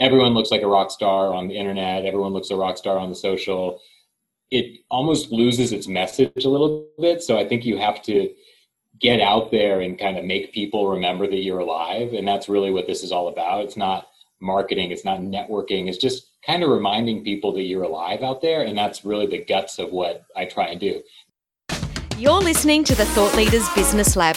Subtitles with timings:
[0.00, 2.06] everyone looks like a rock star on the internet.
[2.06, 3.80] Everyone looks a rock star on the social.
[4.50, 7.22] It almost loses its message a little bit.
[7.22, 8.30] So I think you have to
[9.00, 12.12] get out there and kind of make people remember that you're alive.
[12.14, 13.64] And that's really what this is all about.
[13.64, 14.08] It's not
[14.40, 18.62] marketing, it's not networking, it's just kind of reminding people that you're alive out there.
[18.62, 21.02] And that's really the guts of what I try and do.
[22.16, 24.36] You're listening to the Thought Leaders Business Lab,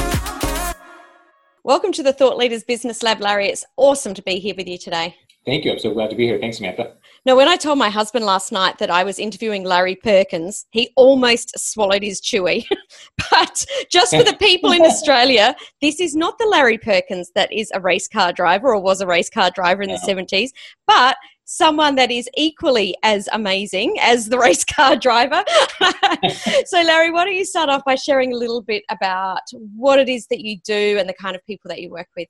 [1.63, 3.47] Welcome to the Thought Leaders Business Lab, Larry.
[3.47, 5.15] It's awesome to be here with you today.
[5.45, 5.71] Thank you.
[5.71, 6.39] I'm so glad to be here.
[6.39, 6.93] Thanks, Samantha.
[7.23, 10.89] Now, when I told my husband last night that I was interviewing Larry Perkins, he
[10.95, 12.65] almost swallowed his chewy.
[13.31, 17.69] but just for the people in Australia, this is not the Larry Perkins that is
[17.75, 20.49] a race car driver or was a race car driver in the 70s,
[20.87, 21.15] but
[21.51, 25.43] someone that is equally as amazing as the race car driver.
[26.65, 29.41] so, Larry, why don't you start off by sharing a little bit about
[29.75, 32.27] what it is that you do and the kind of people that you work with?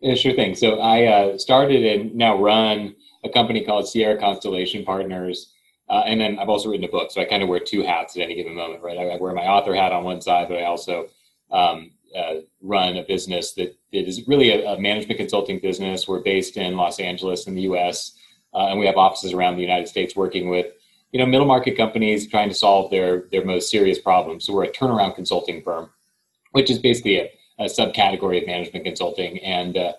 [0.00, 0.54] Yeah, sure thing.
[0.54, 5.52] So, I uh, started and now run a company called Sierra Constellation Partners.
[5.90, 7.10] Uh, and then I've also written a book.
[7.12, 8.96] So, I kind of wear two hats at any given moment, right?
[8.96, 11.08] I, wear my author hat on one side, but I also
[11.50, 16.08] um, uh, run a business that, that is really a, a management consulting business.
[16.08, 18.16] We're based in Los Angeles in the US.
[18.54, 20.66] Uh, and we have offices around the United States working with
[21.12, 24.44] you know middle market companies trying to solve their their most serious problems.
[24.44, 25.90] So we're a turnaround consulting firm,
[26.52, 29.92] which is basically a, a subcategory of management consulting, and uh,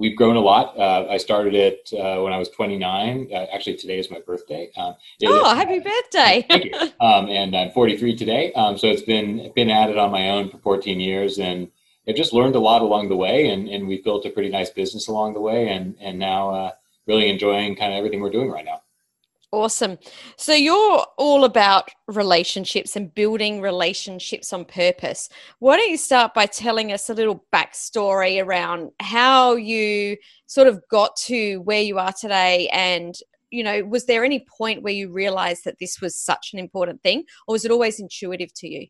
[0.00, 0.76] we've grown a lot.
[0.76, 3.28] Uh, I started it uh, when I was 29.
[3.30, 4.70] Uh, actually, today is my birthday.
[4.76, 4.94] Um,
[5.24, 6.44] oh, happy birthday!
[6.48, 6.72] Thank you.
[7.00, 8.52] Um, and I'm 43 today.
[8.54, 11.68] Um, so it's been been at it on my own for 14 years, and
[12.08, 14.70] I've just learned a lot along the way, and, and we've built a pretty nice
[14.70, 16.70] business along the way, and and now uh,
[17.06, 18.82] really enjoying kind of everything we're doing right now.
[19.52, 19.98] Awesome.
[20.36, 25.28] So you're all about relationships and building relationships on purpose.
[25.58, 30.16] Why don't you start by telling us a little backstory around how you
[30.46, 33.16] sort of got to where you are today and
[33.50, 37.02] you know was there any point where you realized that this was such an important
[37.02, 38.86] thing or was it always intuitive to you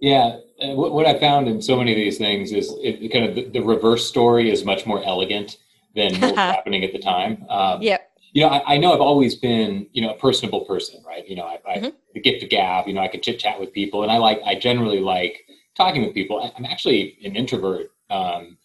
[0.00, 3.34] yeah uh, what, i found in so many of these things is it, kind of
[3.34, 5.58] the, the reverse story is much more elegant
[5.94, 7.44] than what was happening at the time.
[7.48, 8.10] Um, yep.
[8.32, 11.28] You know, I, I, know I've always been, you know, a personable person, right?
[11.28, 11.88] You know, I, I mm-hmm.
[12.14, 12.86] the gift of gab.
[12.86, 15.44] You know, I can chit chat with people, and I like, I generally like
[15.76, 16.40] talking with people.
[16.40, 18.56] I, am actually an introvert, um,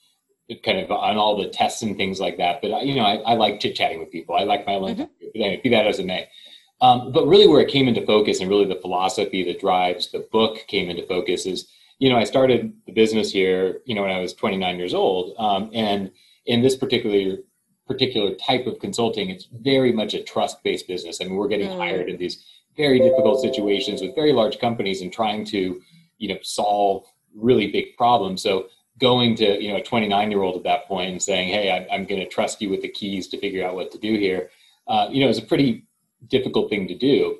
[0.63, 2.61] kind of on all the tests and things like that.
[2.61, 4.35] But I, you know, I, I like chit chatting with people.
[4.35, 5.01] I like my alone mm-hmm.
[5.01, 5.09] time.
[5.33, 6.27] Anyway, be that as it may.
[6.81, 10.27] Um, but really, where it came into focus, and really the philosophy that drives the
[10.31, 11.67] book came into focus, is
[11.99, 15.33] you know, I started the business here, you know, when I was 29 years old,
[15.37, 16.11] um, and
[16.45, 17.37] in this particular
[17.87, 21.21] particular type of consulting, it's very much a trust based business.
[21.21, 21.77] I mean, we're getting mm.
[21.77, 22.43] hired in these
[22.75, 25.79] very difficult situations with very large companies and trying to,
[26.17, 28.41] you know, solve really big problems.
[28.41, 28.67] So
[28.99, 31.95] going to you know a 29 year old at that point and saying, "Hey, I,
[31.95, 34.49] am going to trust you with the keys to figure out what to do here,"
[34.87, 35.85] uh, you know, is a pretty
[36.27, 37.37] difficult thing to do.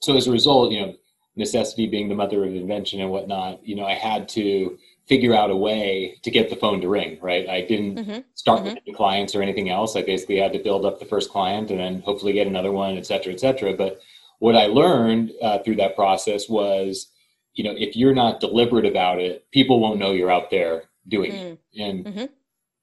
[0.00, 0.94] So as a result, you know,
[1.36, 5.50] necessity being the mother of invention and whatnot, you know, I had to figure out
[5.50, 7.48] a way to get the phone to ring, right?
[7.48, 8.20] I didn't mm-hmm.
[8.34, 8.76] start mm-hmm.
[8.86, 9.96] with clients or anything else.
[9.96, 12.96] I basically had to build up the first client and then hopefully get another one,
[12.96, 13.74] et cetera, et cetera.
[13.74, 14.00] But
[14.38, 17.10] what I learned uh, through that process was,
[17.54, 21.32] you know, if you're not deliberate about it, people won't know you're out there doing
[21.32, 21.52] mm.
[21.52, 21.82] it.
[21.82, 22.24] And mm-hmm.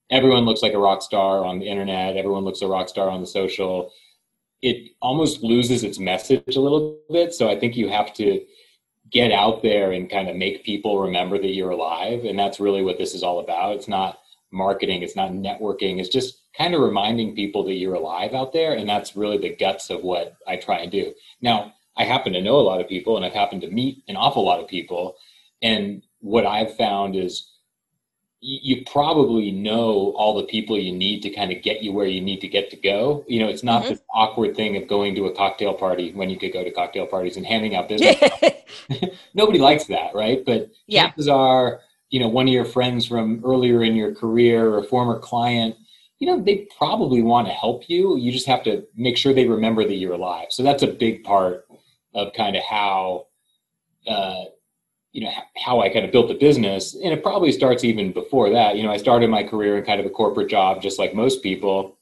[0.10, 2.18] everyone looks like a rock star on the internet.
[2.18, 3.92] Everyone looks a rock star on the social.
[4.62, 7.34] It almost loses its message a little bit.
[7.34, 8.42] So I think you have to
[9.12, 12.26] get out there and kind of make people remember that you're alive.
[12.26, 13.76] And that's really what this is all about.
[13.76, 14.20] It's not
[14.52, 18.74] marketing, it's not networking, it's just kind of reminding people that you're alive out there.
[18.74, 21.14] And that's really the guts of what I try and do.
[21.42, 24.16] Now, I happen to know a lot of people and I've happened to meet an
[24.16, 25.16] awful lot of people.
[25.62, 27.50] And what I've found is
[28.42, 32.22] you probably know all the people you need to kind of get you where you
[32.22, 33.26] need to get to go.
[33.28, 33.92] You know, it's not mm-hmm.
[33.92, 37.06] this awkward thing of going to a cocktail party when you could go to cocktail
[37.06, 38.16] parties and handing out business.
[39.34, 40.44] Nobody likes that, right?
[40.46, 41.08] But yeah.
[41.08, 41.82] chances are,
[42.12, 45.76] you know, one of your friends from earlier in your career or a former client,
[46.20, 48.18] you know, they probably want to help you.
[48.18, 50.48] You just have to make sure they remember that you're alive.
[50.50, 51.66] So that's a big part
[52.14, 53.28] of kind of how
[54.08, 54.46] uh,
[55.12, 55.32] you know
[55.64, 58.78] how I kind of built the business, and it probably starts even before that.
[58.78, 61.42] You know, I started my career in kind of a corporate job, just like most
[61.42, 61.98] people.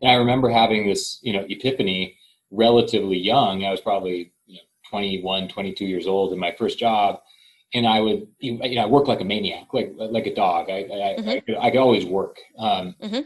[0.00, 2.16] And I remember having this, you know, epiphany
[2.50, 3.64] relatively young.
[3.64, 7.20] I was probably you know, 21, 22 years old in my first job.
[7.74, 10.70] And I would, you know, I work like a maniac, like like a dog.
[10.70, 11.28] I I, mm-hmm.
[11.28, 12.38] I, could, I could always work.
[12.58, 13.20] Um, mm-hmm.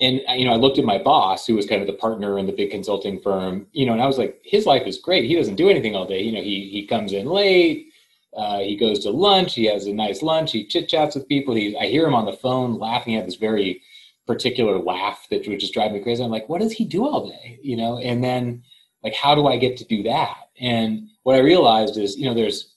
[0.00, 2.46] And you know, I looked at my boss, who was kind of the partner in
[2.46, 3.68] the big consulting firm.
[3.72, 5.24] You know, and I was like, his life is great.
[5.24, 6.22] He doesn't do anything all day.
[6.22, 7.87] You know, he he comes in late.
[8.36, 9.54] Uh, he goes to lunch.
[9.54, 10.52] He has a nice lunch.
[10.52, 11.54] He chit chats with people.
[11.54, 13.82] He, I hear him on the phone laughing at this very
[14.26, 16.22] particular laugh that would just drive me crazy.
[16.22, 17.58] I'm like, what does he do all day?
[17.62, 18.62] You know, and then
[19.02, 20.36] like, how do I get to do that?
[20.60, 22.74] And what I realized is, you know, there's,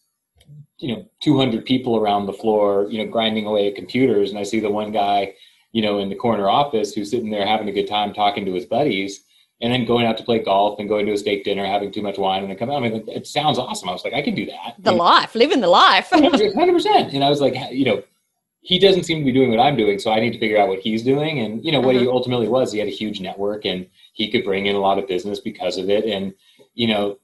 [0.77, 4.43] you know, 200 people around the floor, you know, grinding away at computers, and I
[4.43, 5.33] see the one guy,
[5.73, 8.53] you know, in the corner office who's sitting there having a good time talking to
[8.53, 9.23] his buddies
[9.61, 12.01] and then going out to play golf and going to a steak dinner, having too
[12.01, 12.75] much wine, and then coming.
[12.75, 12.83] Out.
[12.83, 13.89] I mean, it sounds awesome.
[13.89, 14.75] I was like, I can do that.
[14.79, 16.09] The life, living the life.
[16.09, 16.31] Hundred
[16.73, 17.13] percent.
[17.13, 18.03] And I was like, you know,
[18.61, 20.67] he doesn't seem to be doing what I'm doing, so I need to figure out
[20.67, 21.39] what he's doing.
[21.39, 22.05] And you know, what uh-huh.
[22.05, 24.97] he ultimately was, he had a huge network, and he could bring in a lot
[24.97, 26.05] of business because of it.
[26.05, 26.33] And
[26.73, 27.19] you know,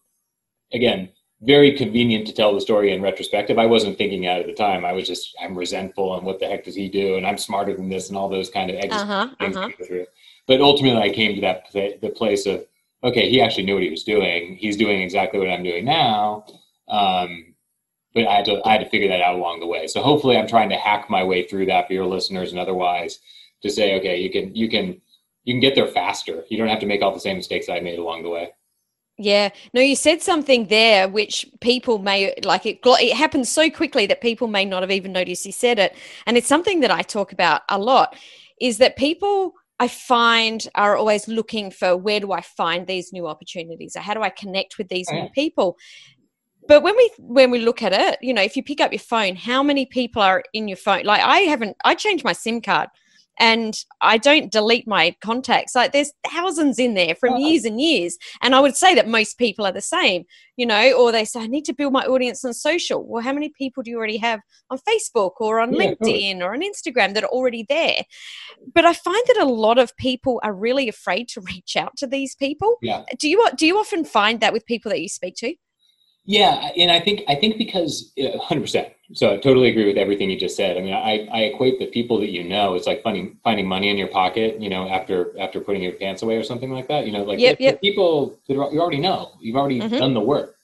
[0.73, 1.09] again,
[1.41, 3.57] very convenient to tell the story in retrospective.
[3.57, 4.85] I wasn't thinking out at the time.
[4.85, 7.15] I was just, I'm resentful, and what the heck does he do?
[7.15, 9.57] And I'm smarter than this, and all those kind of uh-huh, things.
[9.57, 10.05] Uh-huh
[10.47, 12.65] but ultimately I came to that the place of
[13.03, 14.55] okay, he actually knew what he was doing.
[14.55, 16.45] He's doing exactly what I'm doing now.
[16.87, 17.53] Um,
[18.13, 19.87] but I had to I had to figure that out along the way.
[19.87, 23.19] So hopefully I'm trying to hack my way through that for your listeners and otherwise
[23.61, 25.01] to say okay, you can you can
[25.43, 26.43] you can get there faster.
[26.49, 28.53] You don't have to make all the same mistakes I made along the way.
[29.19, 32.79] Yeah, no, you said something there which people may like it.
[32.83, 35.95] It happens so quickly that people may not have even noticed you said it,
[36.25, 38.15] and it's something that I talk about a lot.
[38.59, 43.27] Is that people I find are always looking for where do I find these new
[43.27, 45.77] opportunities or how do I connect with these new people.
[46.67, 48.99] But when we when we look at it, you know, if you pick up your
[48.99, 51.03] phone, how many people are in your phone?
[51.03, 52.89] Like I haven't I changed my SIM card
[53.39, 55.75] and I don't delete my contacts.
[55.75, 57.37] Like there's thousands in there from oh.
[57.37, 58.17] years and years.
[58.41, 60.23] And I would say that most people are the same,
[60.55, 63.05] you know, or they say, I need to build my audience on social.
[63.05, 64.39] Well, how many people do you already have
[64.69, 68.03] on Facebook or on yeah, LinkedIn or on Instagram that are already there?
[68.73, 72.07] But I find that a lot of people are really afraid to reach out to
[72.07, 72.77] these people.
[72.81, 73.03] Yeah.
[73.19, 75.53] Do you do you often find that with people that you speak to?
[76.29, 78.89] Yeah, and I think I think because hundred percent.
[79.13, 80.75] So I totally agree with everything you just said.
[80.75, 82.75] I mean, I, I equate the people that you know.
[82.75, 84.59] It's like finding finding money in your pocket.
[84.61, 87.05] You know, after after putting your pants away or something like that.
[87.05, 87.79] You know, like yep, yep.
[87.79, 89.31] people that you already know.
[89.39, 89.95] You've already mm-hmm.
[89.95, 90.57] done the work.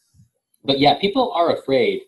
[0.66, 2.02] But yeah, people are afraid.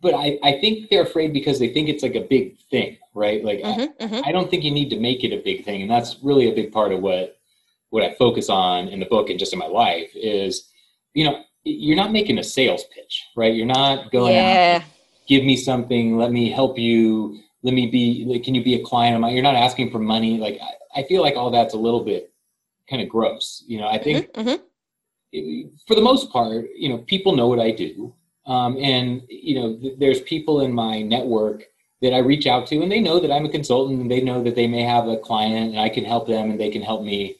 [0.00, 3.44] But I, I think they're afraid because they think it's like a big thing, right?
[3.44, 4.20] Like mm-hmm, I, mm-hmm.
[4.24, 6.54] I don't think you need to make it a big thing, and that's really a
[6.54, 7.38] big part of what
[7.90, 10.70] what I focus on in the book and just in my life is,
[11.12, 13.54] you know, you're not making a sales pitch, right?
[13.54, 14.80] You're not going yeah.
[14.82, 14.90] out,
[15.26, 18.84] give me something, let me help you, let me be, like, can you be a
[18.84, 19.34] client of mine?
[19.34, 20.38] You're not asking for money.
[20.38, 22.32] Like, I, I feel like all that's a little bit
[22.88, 23.64] kind of gross.
[23.66, 24.62] You know, I think mm-hmm, mm-hmm.
[25.32, 28.14] It, for the most part, you know, people know what I do.
[28.46, 31.64] Um, and, you know, th- there's people in my network
[32.02, 34.44] that I reach out to and they know that I'm a consultant and they know
[34.44, 37.02] that they may have a client and I can help them and they can help
[37.02, 37.36] me.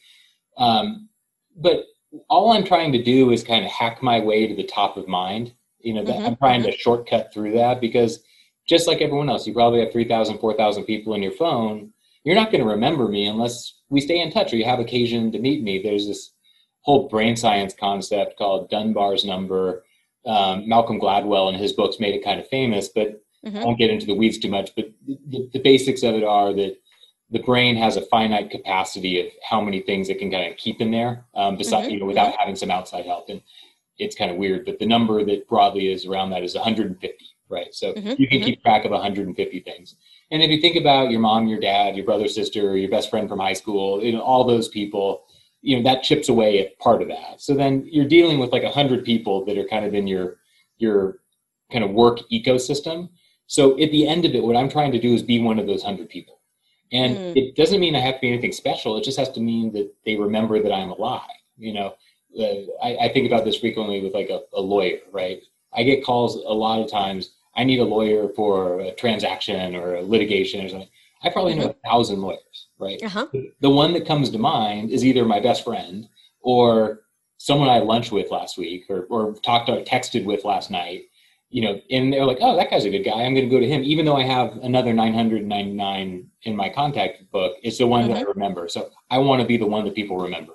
[0.57, 1.09] Um,
[1.57, 1.85] but
[2.29, 5.09] all I'm trying to do is kind of hack my way to the top of
[5.09, 5.53] mind.
[5.81, 6.27] You know, mm-hmm.
[6.27, 8.21] I'm trying to shortcut through that because
[8.67, 11.93] just like everyone else, you probably have 3,000, 4,000 people in your phone.
[12.25, 15.31] You're not going to remember me unless we stay in touch or you have occasion
[15.33, 15.83] to meet me.
[15.83, 16.33] There's this
[16.81, 19.85] whole brain science concept called Dunbar's number.
[20.25, 23.59] Um, Malcolm Gladwell in his books made it kind of famous, but mm-hmm.
[23.59, 24.75] I won't get into the weeds too much.
[24.75, 26.79] But the, the basics of it are that
[27.35, 30.81] the brain has a finite capacity of how many things it can kind of keep
[30.81, 31.95] in there, um, besides, mm-hmm.
[31.95, 32.39] you know, without mm-hmm.
[32.39, 33.29] having some outside help.
[33.29, 33.43] And
[33.99, 37.75] it's kind of weird, but the number that broadly is around that is 150, right?
[37.75, 38.23] So mm-hmm.
[38.23, 38.47] you can mm-hmm.
[38.47, 39.97] keep track of 150 things.
[40.31, 43.29] And if you think about your mom, your dad, your brother, sister, your best friend
[43.29, 45.25] from high school, you know, all those people,
[45.61, 47.41] you know, that chips away at part of that.
[47.41, 50.37] So then you're dealing with like 100 people that are kind of in your
[50.79, 51.19] your
[51.73, 53.09] kind of work ecosystem.
[53.49, 55.67] So at the end of it, what I'm trying to do is be one of
[55.67, 56.41] those 100 people
[56.95, 57.37] and mm.
[57.37, 58.97] it doesn't mean I have to be anything special.
[58.97, 61.29] It just has to mean that they remember that I'm alive.
[61.59, 61.95] You know,
[62.39, 65.43] uh, I, I, think about this frequently with like a, a, lawyer, right?
[65.73, 67.31] I get calls a lot of times.
[67.57, 70.89] I need a lawyer for a transaction or a litigation or something.
[71.23, 71.63] I probably mm-hmm.
[71.63, 73.03] know a thousand lawyers, right?
[73.03, 73.27] Uh-huh.
[73.61, 76.09] The one that comes to mind is either my best friend
[76.41, 77.03] or
[77.39, 81.05] someone I lunched with last week or, or talked or texted with last night
[81.55, 83.13] you know, and they're like, oh, that guy's a good guy.
[83.13, 87.31] I'm going to go to him, even though I have another 999 in my contact
[87.31, 87.59] book.
[87.63, 88.09] It's the one mm-hmm.
[88.13, 88.41] that I mm-hmm.
[88.41, 88.67] remember.
[88.67, 90.55] So I want to be the one that people remember.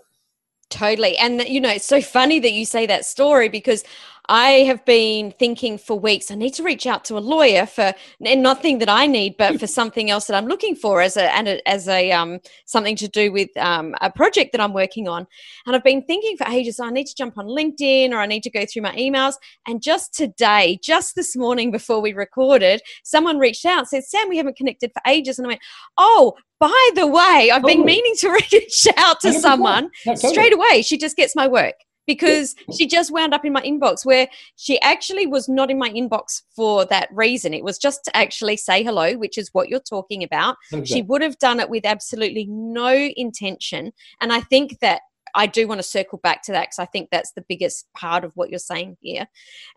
[0.70, 1.16] Totally.
[1.16, 3.86] And, you know, it's so funny that you say that story because
[4.30, 6.30] I have been thinking for weeks.
[6.30, 9.60] I need to reach out to a lawyer for and nothing that I need, but
[9.60, 12.96] for something else that I'm looking for as a and a, as a um something
[12.98, 15.26] to do with um a project that I'm working on.
[15.66, 16.80] And I've been thinking for ages.
[16.80, 19.34] I need to jump on LinkedIn or I need to go through my emails.
[19.68, 24.30] And just today, just this morning before we recorded, someone reached out and said, "Sam,
[24.30, 25.62] we haven't connected for ages." And I went,
[25.98, 30.34] "Oh, by the way, I've been meaning to reach out to someone no, totally.
[30.34, 30.84] straight away.
[30.84, 31.74] She just gets my work
[32.10, 35.92] because she just wound up in my inbox where she actually was not in my
[35.92, 37.54] inbox for that reason.
[37.54, 40.58] It was just to actually say hello, which is what you're talking about.
[40.74, 40.86] Okay.
[40.86, 43.94] She would have done it with absolutely no intention.
[44.22, 45.02] And I think that
[45.36, 48.24] I do want to circle back to that because I think that's the biggest part
[48.24, 49.28] of what you're saying here.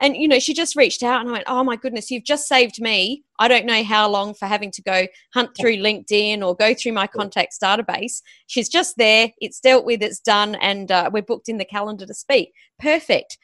[0.00, 2.49] And, you know, she just reached out and I went, Oh my goodness, you've just
[2.49, 3.25] saved me.
[3.38, 6.92] I don't know how long for having to go hunt through LinkedIn or go through
[6.92, 8.23] my contacts database.
[8.47, 9.30] She's just there.
[9.40, 12.52] It's dealt with, it's done, and uh, we're booked in the calendar to speak.
[12.78, 13.38] Perfect.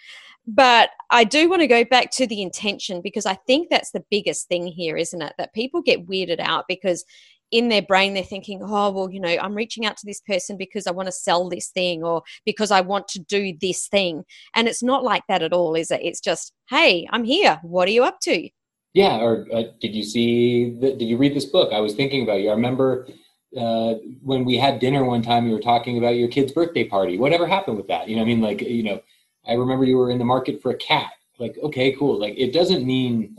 [0.51, 4.05] But I do want to go back to the intention because I think that's the
[4.11, 5.35] biggest thing here, isn't it?
[5.37, 7.05] That people get weirded out because
[7.51, 10.57] in their brain they're thinking oh well you know i'm reaching out to this person
[10.57, 14.25] because i want to sell this thing or because i want to do this thing.
[14.55, 16.01] And it's not like that at all is it?
[16.03, 17.59] It's just hey i'm here.
[17.63, 18.49] What are you up to?
[18.93, 21.73] Yeah or uh, did you see the, did you read this book?
[21.73, 22.51] I was thinking about you.
[22.51, 23.09] I remember
[23.57, 27.17] uh, when we had dinner one time you were talking about your kid's birthday party.
[27.17, 28.09] Whatever happened with that?
[28.09, 28.41] You know i mean?
[28.41, 29.01] Like you know
[29.47, 31.13] i remember you were in the market for a cat.
[31.39, 32.19] Like okay cool.
[32.19, 33.37] Like it doesn't mean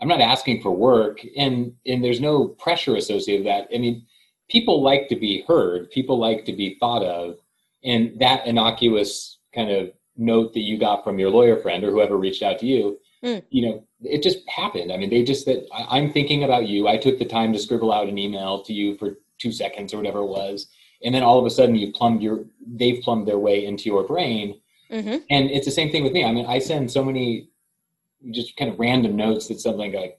[0.00, 3.74] I'm not asking for work, and and there's no pressure associated with that.
[3.74, 4.06] I mean,
[4.48, 7.38] people like to be heard, people like to be thought of,
[7.82, 12.16] and that innocuous kind of note that you got from your lawyer friend or whoever
[12.16, 13.42] reached out to you, mm.
[13.50, 14.92] you know, it just happened.
[14.92, 16.88] I mean, they just that I'm thinking about you.
[16.88, 19.98] I took the time to scribble out an email to you for two seconds or
[19.98, 20.68] whatever it was,
[21.02, 24.04] and then all of a sudden you plumbed your they've plumbed their way into your
[24.04, 24.60] brain.
[24.90, 25.16] Mm-hmm.
[25.30, 26.24] And it's the same thing with me.
[26.24, 27.48] I mean, I send so many
[28.30, 30.18] just kind of random notes that something like,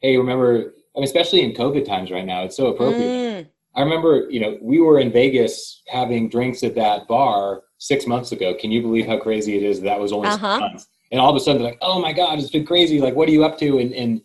[0.00, 3.46] hey, remember, I mean, especially in COVID times right now, it's so appropriate.
[3.46, 3.48] Mm.
[3.74, 8.32] I remember, you know, we were in Vegas having drinks at that bar six months
[8.32, 8.54] ago.
[8.54, 9.80] Can you believe how crazy it is?
[9.80, 10.54] That that was only uh-huh.
[10.54, 10.86] six months.
[11.12, 13.00] And all of a sudden, they're like, oh my God, it's been crazy.
[13.00, 13.78] Like, what are you up to?
[13.78, 14.20] And, and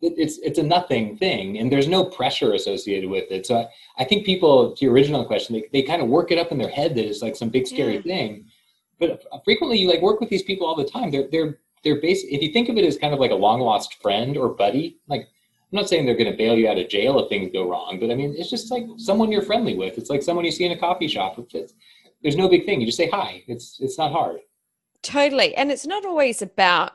[0.00, 4.04] it's it's a nothing thing and there's no pressure associated with it so i, I
[4.04, 6.68] think people to your original question they, they kind of work it up in their
[6.70, 8.02] head that it's like some big scary yeah.
[8.02, 8.46] thing
[9.00, 12.36] but frequently you like work with these people all the time they're they're they're basically
[12.36, 14.98] if you think of it as kind of like a long lost friend or buddy
[15.08, 17.68] like i'm not saying they're going to bail you out of jail if things go
[17.68, 19.98] wrong but i mean it's just like someone you're friendly with.
[19.98, 21.38] It's like someone you see in a coffee shop.
[22.22, 22.80] There's no big thing.
[22.80, 23.42] You just say hi.
[23.46, 24.40] It's it's not hard.
[25.02, 25.54] Totally.
[25.54, 26.92] And it's not always about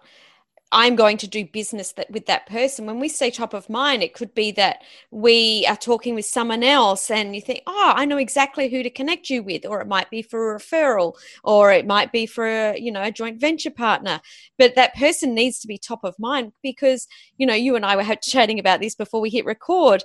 [0.74, 2.88] I'm going to do business that with that person.
[2.88, 6.64] When we say top of mind, it could be that we are talking with someone
[6.64, 9.88] else and you think, oh, I know exactly who to connect you with, or it
[9.88, 11.14] might be for a referral,
[11.44, 14.20] or it might be for a, you know, a joint venture partner.
[14.58, 17.96] But that person needs to be top of mind because, you know, you and I
[17.96, 20.04] were chatting about this before we hit record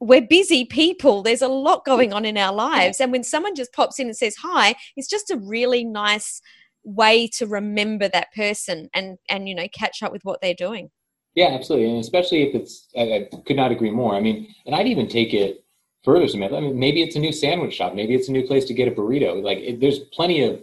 [0.00, 1.22] we're busy people.
[1.22, 3.00] There's a lot going on in our lives.
[3.00, 6.42] And when someone just pops in and says hi, it's just a really nice
[6.84, 10.90] way to remember that person and and you know catch up with what they're doing.
[11.34, 11.90] Yeah absolutely.
[11.90, 14.14] And especially if it's i, I could not agree more.
[14.14, 15.64] I mean and i'd even take it
[16.04, 16.56] further samantha.
[16.56, 17.94] I mean maybe it's a new sandwich shop.
[17.94, 19.42] Maybe it's a new place to get a burrito.
[19.42, 20.62] Like it, there's plenty of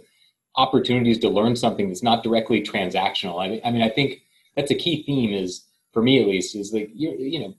[0.56, 3.42] opportunities to learn something that's not directly transactional.
[3.42, 4.22] I mean i, mean, I think
[4.56, 7.54] that's a key theme is for me at least is like you you know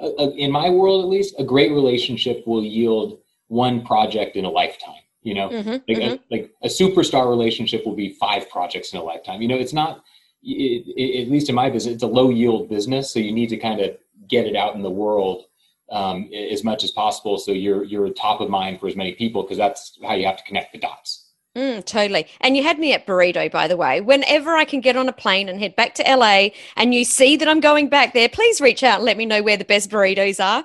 [0.00, 4.44] a, a, in my world at least a great relationship will yield one project in
[4.44, 4.94] a lifetime
[5.26, 6.14] you know mm-hmm, like, mm-hmm.
[6.14, 9.72] A, like a superstar relationship will be five projects in a lifetime you know it's
[9.72, 10.04] not
[10.42, 13.48] it, it, at least in my business it's a low yield business so you need
[13.48, 13.96] to kind of
[14.28, 15.44] get it out in the world
[15.90, 19.42] um, as much as possible so you're you're top of mind for as many people
[19.42, 21.25] because that's how you have to connect the dots
[21.56, 22.26] Mm, totally.
[22.42, 24.02] And you had me at burrito, by the way.
[24.02, 27.34] Whenever I can get on a plane and head back to LA and you see
[27.38, 29.90] that I'm going back there, please reach out and let me know where the best
[29.90, 30.62] burritos are.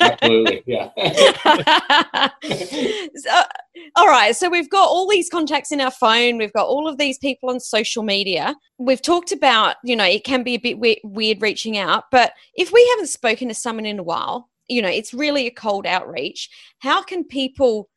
[0.00, 0.62] Absolutely.
[0.64, 0.90] Yeah.
[3.16, 3.42] so,
[3.96, 4.36] all right.
[4.36, 6.38] So we've got all these contacts in our phone.
[6.38, 8.54] We've got all of these people on social media.
[8.78, 12.70] We've talked about, you know, it can be a bit weird reaching out, but if
[12.72, 16.48] we haven't spoken to someone in a while, you know, it's really a cold outreach.
[16.78, 17.88] How can people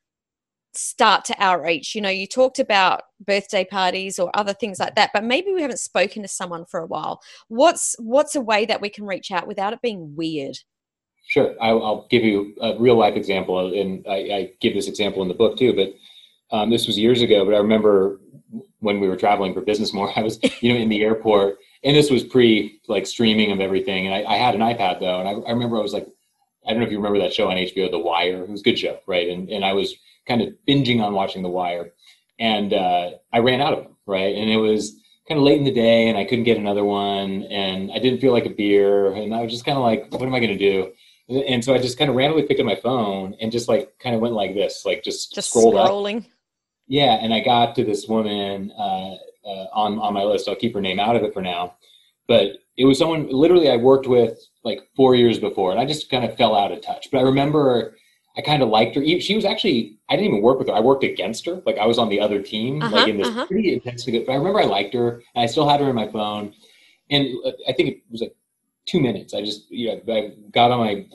[0.73, 1.95] start to outreach.
[1.95, 5.61] You know you talked about birthday parties or other things like that but maybe we
[5.61, 7.21] haven't spoken to someone for a while.
[7.47, 10.57] What's what's a way that we can reach out without it being weird?
[11.27, 11.55] Sure.
[11.61, 15.33] I'll, give you a real life example and I, I, give this example in the
[15.33, 15.93] book too but
[16.55, 18.19] um, this was years ago but i remember
[18.79, 21.95] when we were traveling for business more i was you know in the airport and
[21.95, 25.29] this was pre like streaming of everything and I, I had an ipad though and
[25.29, 26.07] I, I remember i was like
[26.67, 28.65] i don't know if you remember that show on hbo the wire it was a
[28.65, 29.29] good show right?
[29.29, 29.95] And, and i was
[30.27, 31.91] kind of binging on watching The Wire,
[32.39, 33.95] and uh, I ran out of them.
[34.07, 36.83] Right, and it was kind of late in the day and I couldn't get another
[36.83, 40.11] one and I didn't feel like a beer and I was just kind of like,
[40.11, 40.91] what am I going to do?
[41.29, 44.15] And so I just kind of randomly picked up my phone and just like kind
[44.15, 45.87] of went like this, like just, Just scrolled up.
[45.87, 46.25] scrolling.
[46.87, 50.49] Yeah, and I got to this woman uh, uh, on on my list.
[50.49, 51.75] I'll keep her name out of it for now,
[52.27, 56.09] but it was someone literally I worked with like four years before, and I just
[56.09, 57.07] kind of fell out of touch.
[57.09, 57.95] But I remember
[58.37, 59.03] I kind of liked her.
[59.19, 60.73] She was actually I didn't even work with her.
[60.73, 61.61] I worked against her.
[61.65, 63.45] Like I was on the other team, Uh-huh, like in this uh-huh.
[63.47, 64.17] pretty intensely.
[64.19, 66.53] But I remember I liked her, and I still had her in my phone.
[67.09, 68.35] And uh, I think it was like
[68.85, 69.33] two minutes.
[69.33, 71.05] I just you know I got on my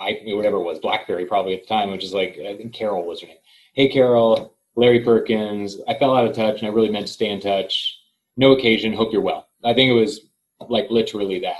[0.00, 3.06] I whatever it was BlackBerry probably at the time, which is like I think Carol
[3.06, 3.36] was her name.
[3.74, 5.78] Hey Carol, Larry Perkins.
[5.86, 7.98] I fell out of touch, and I really meant to stay in touch.
[8.36, 8.92] No occasion.
[8.92, 9.48] Hope you're well.
[9.64, 10.20] I think it was
[10.68, 11.56] like literally that.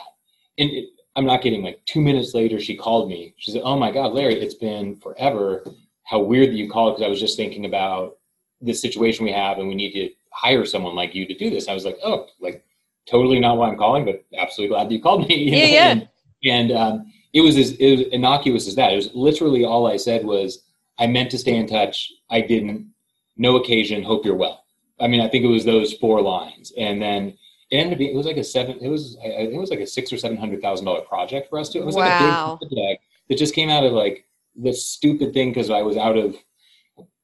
[0.58, 3.34] And it, I'm not getting Like two minutes later, she called me.
[3.36, 5.64] She said, "Oh my God, Larry, it's been forever.
[6.02, 8.18] How weird that you called because I was just thinking about
[8.60, 11.68] this situation we have, and we need to hire someone like you to do this."
[11.68, 12.64] I was like, "Oh, like
[13.06, 15.90] totally not why I'm calling, but absolutely glad that you called me." you Yeah, yeah.
[15.90, 16.08] And,
[16.44, 18.92] and um, it was as it was innocuous as that.
[18.92, 20.64] It was literally all I said was,
[20.98, 22.12] "I meant to stay in touch.
[22.30, 22.90] I didn't.
[23.36, 24.02] No occasion.
[24.02, 24.64] Hope you're well."
[25.00, 27.36] I mean, I think it was those four lines, and then
[27.74, 28.78] it ended up being it was like a seven.
[28.80, 31.00] It was I, I think it was like a six or seven hundred thousand dollar
[31.02, 31.78] project for us to.
[31.78, 32.02] It was Wow.
[32.02, 35.82] like a big project that just came out of like this stupid thing because I
[35.82, 36.36] was out of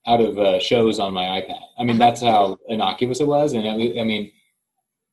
[0.06, 1.60] out of uh, shows on my iPad.
[1.78, 4.32] I mean, that's how innocuous it was, and I, I mean,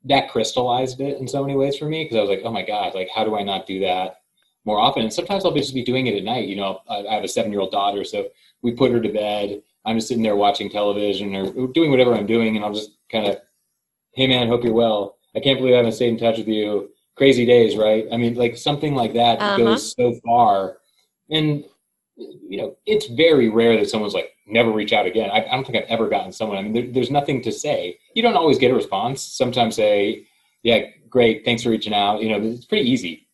[0.05, 2.63] that crystallized it in so many ways for me because I was like, oh my
[2.63, 4.21] god, like how do I not do that
[4.65, 5.03] more often?
[5.03, 6.47] And sometimes I'll just be doing it at night.
[6.47, 8.29] You know, I, I have a seven year old daughter, so
[8.61, 9.61] we put her to bed.
[9.85, 13.27] I'm just sitting there watching television or doing whatever I'm doing, and I'll just kind
[13.27, 13.37] of,
[14.13, 15.16] hey man, hope you're well.
[15.37, 16.89] I can't believe I haven't stayed in touch with you.
[17.15, 18.05] Crazy days, right?
[18.11, 19.57] I mean, like something like that Uh-huh.
[19.57, 20.77] goes so far,
[21.29, 21.63] and
[22.15, 25.29] you know, it's very rare that someone's like never reach out again.
[25.29, 26.57] I, I don't think I've ever gotten someone.
[26.57, 27.97] I mean, there, there's nothing to say.
[28.15, 29.21] You don't always get a response.
[29.21, 30.25] Sometimes say,
[30.63, 30.79] "Yeah,
[31.09, 33.26] great, thanks for reaching out." You know, it's pretty easy.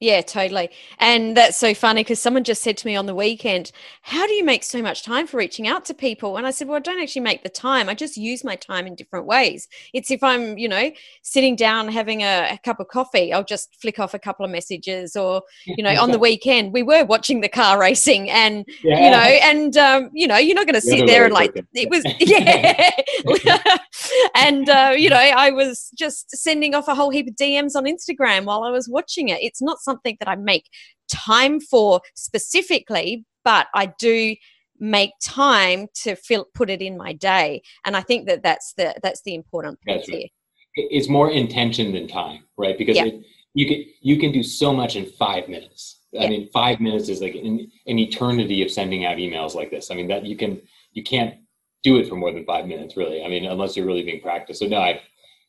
[0.00, 0.70] Yeah, totally.
[0.98, 4.32] And that's so funny because someone just said to me on the weekend, How do
[4.32, 6.38] you make so much time for reaching out to people?
[6.38, 7.86] And I said, Well, I don't actually make the time.
[7.86, 9.68] I just use my time in different ways.
[9.92, 10.90] It's if I'm, you know,
[11.20, 14.50] sitting down having a, a cup of coffee, I'll just flick off a couple of
[14.50, 15.16] messages.
[15.16, 19.18] Or, you know, on the weekend, we were watching the car racing and, you know,
[19.18, 23.76] and, um, you know, you're not going to sit there and like, it was, yeah.
[24.34, 27.84] and, uh, you know, I was just sending off a whole heap of DMs on
[27.84, 29.42] Instagram while I was watching it.
[29.42, 30.68] It's not something that I make
[31.10, 34.36] time for specifically, but I do
[34.78, 37.62] make time to fill, put it in my day.
[37.84, 40.30] And I think that that's the, that's the important piece That's right.
[40.76, 42.76] it's more intention than time, right?
[42.78, 43.06] Because Yeah.
[43.06, 43.24] it,
[43.54, 46.00] you can you can do so much in five minutes.
[46.18, 49.90] I mean, five minutes is like an, an eternity of sending out emails like this.
[49.90, 50.60] I mean, that you can
[50.92, 51.34] you can't
[51.82, 53.24] do it for more than five minutes, really.
[53.24, 54.60] I mean, unless you're really being practiced.
[54.60, 55.00] So no, I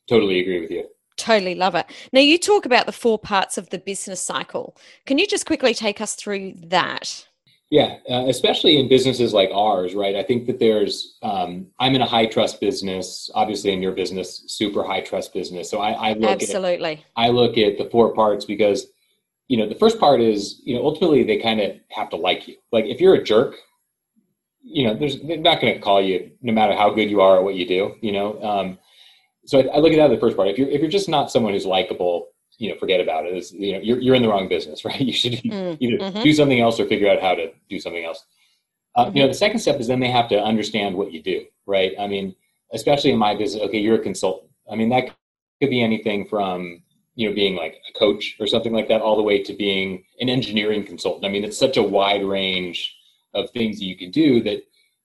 [0.08, 0.86] totally agree with you.
[1.16, 1.86] Totally love it.
[2.12, 4.76] Now, you talk about the four parts of the business cycle.
[5.06, 7.26] Can you just quickly take us through that?
[7.70, 10.14] Yeah, uh, especially in businesses like ours, right?
[10.14, 14.44] I think that there's, um, I'm in a high trust business, obviously in your business,
[14.46, 15.70] super high trust business.
[15.70, 17.02] So I, I look at Absolutely.
[17.16, 18.88] I look at the four parts because,
[19.48, 22.46] you know, the first part is, you know, ultimately they kind of have to like
[22.46, 22.56] you.
[22.72, 23.54] Like if you're a jerk,
[24.62, 27.38] you know, there's they're not going to call you no matter how good you are
[27.38, 27.94] or what you do.
[28.02, 28.78] You know, um,
[29.46, 30.48] so I, I look at that the first part.
[30.48, 32.28] If you're if you're just not someone who's likable,
[32.58, 33.34] you know, forget about it.
[33.34, 35.00] It's, you know, you're you're in the wrong business, right?
[35.00, 36.22] You should Mm, either mhm.
[36.22, 38.24] do something else or figure out how to do something else.
[38.94, 39.16] Uh, Mm-hmm.
[39.16, 41.92] You know, the second step is then they have to understand what you do, right?
[41.98, 42.34] I mean,
[42.72, 44.50] especially in my business, okay, you're a consultant.
[44.70, 45.06] I mean, that
[45.60, 46.82] could be anything from
[47.14, 50.04] you know being like a coach or something like that, all the way to being
[50.20, 51.24] an engineering consultant.
[51.24, 52.94] I mean, it's such a wide range
[53.34, 54.62] of things that you can do that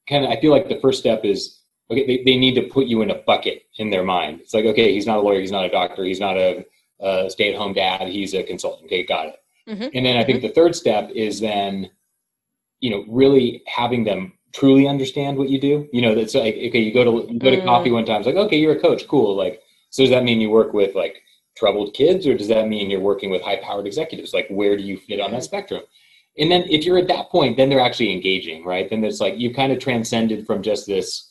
[0.10, 0.32] kind of.
[0.32, 1.60] I feel like the first step is
[1.92, 2.06] okay.
[2.06, 4.42] They, they need to put you in a bucket in their mind.
[4.42, 6.66] It's like okay, he's not a lawyer, he's not a doctor, he's not a,
[7.00, 8.86] a stay-at-home dad, he's a consultant.
[8.88, 9.36] Okay, got it.
[9.70, 9.92] Mhm.
[9.94, 11.90] And then I think the third step is then,
[12.80, 15.88] you know, really having them truly understand what you do.
[15.92, 17.66] You know, that's like okay, you go to you go to Mm.
[17.66, 19.36] coffee one time, it's like okay, you're a coach, cool.
[19.36, 21.22] Like, so does that mean you work with like
[21.56, 24.32] troubled kids, or does that mean you're working with high-powered executives?
[24.34, 25.82] Like, where do you fit on that spectrum?
[26.38, 28.88] And then if you're at that point, then they're actually engaging, right?
[28.88, 31.27] Then it's like you've kind of transcended from just this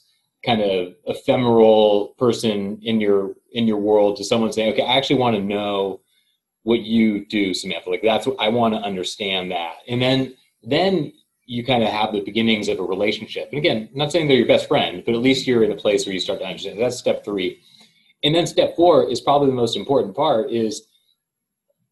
[0.46, 5.18] kind of ephemeral person in your in your world to someone saying, okay, I actually
[5.18, 6.00] want to know
[6.62, 7.90] what you do, Samantha.
[7.90, 9.76] Like that's what I want to understand that.
[9.88, 11.12] And then then
[11.46, 13.48] you kind of have the beginnings of a relationship.
[13.50, 15.76] And again, I'm not saying they're your best friend, but at least you're in a
[15.76, 16.80] place where you start to understand.
[16.80, 17.60] That's step three.
[18.24, 20.88] And then step four is probably the most important part is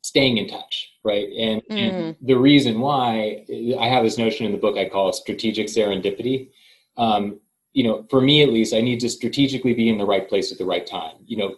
[0.02, 1.28] staying in touch, right?
[1.38, 3.44] And, and the reason why
[3.78, 6.50] I have this notion in the book I call strategic serendipity.
[6.96, 7.40] Um,
[7.74, 10.50] you know, for me at least, I need to strategically be in the right place
[10.50, 11.16] at the right time.
[11.26, 11.56] You know,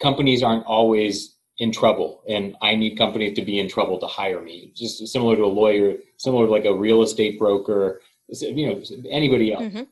[0.00, 4.40] companies aren't always in trouble and I need companies to be in trouble to hire
[4.40, 4.72] me.
[4.76, 9.52] Just similar to a lawyer, similar to like a real estate broker, you know, anybody
[9.52, 9.64] else.
[9.64, 9.82] Mm-hmm.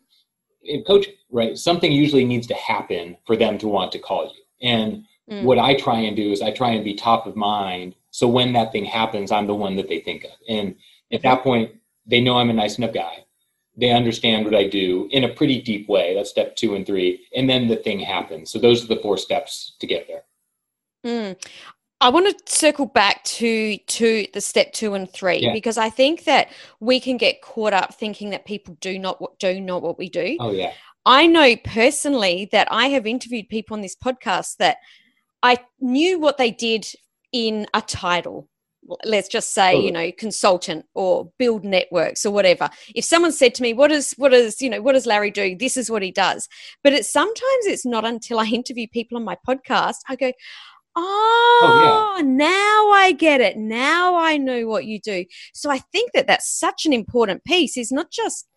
[0.65, 1.57] In coaching, right?
[1.57, 4.69] Something usually needs to happen for them to want to call you.
[4.69, 5.45] And mm.
[5.45, 7.95] what I try and do is I try and be top of mind.
[8.11, 10.33] So when that thing happens, I'm the one that they think of.
[10.49, 10.75] And
[11.13, 11.71] at that point,
[12.05, 13.26] they know I'm a nice enough guy.
[13.77, 16.15] They understand what I do in a pretty deep way.
[16.15, 17.27] That's step two and three.
[17.35, 18.51] And then the thing happens.
[18.51, 20.23] So those are the four steps to get there.
[21.05, 21.37] Mm.
[22.01, 25.53] I want to circle back to to the step two and three yeah.
[25.53, 26.49] because I think that
[26.81, 30.37] we can get caught up thinking that people do not do not what we do.
[30.41, 30.73] Oh yeah.
[31.07, 34.79] I know personally that I have interviewed people on this podcast that
[35.43, 36.87] I knew what they did
[37.33, 38.49] in a title.
[39.05, 42.69] Let's just say, you know, consultant or build networks or whatever.
[42.95, 45.57] If someone said to me, "What is what is you know what does Larry do?"
[45.57, 46.49] This is what he does.
[46.83, 50.33] But it's sometimes it's not until I interview people on my podcast I go,
[50.99, 51.91] Oh, oh yeah.
[51.91, 53.59] Ah, now I get it.
[53.59, 55.27] Now I know what you do.
[55.53, 58.49] So I think that that's such an important piece is not just